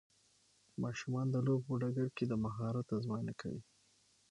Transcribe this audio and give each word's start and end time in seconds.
ماشومان 0.83 1.25
د 1.31 1.35
لوبو 1.45 1.65
په 1.67 1.73
ډګر 1.81 2.07
کې 2.17 2.25
د 2.27 2.33
مهارت 2.43 2.87
ازموینه 2.95 3.33
کوي. 3.41 3.61